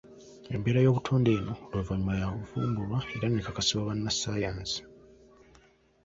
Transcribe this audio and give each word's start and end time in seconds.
Embeera 0.55 0.79
y'obutonde 0.83 1.29
eno 1.39 1.53
oluvannyuma 1.71 2.13
yavumbulwa 2.21 2.97
era 3.15 3.25
n'ekakasibwa 3.29 3.87
bannasayansi. 3.89 4.79